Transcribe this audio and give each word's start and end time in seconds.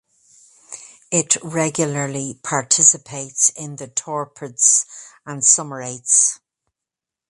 It 1.11 1.37
regularly 1.43 2.39
participates 2.41 3.49
in 3.51 3.75
the 3.75 3.87
Torpids 3.87 4.87
and 5.27 5.45
Summer 5.45 5.83
Eights. 5.83 6.39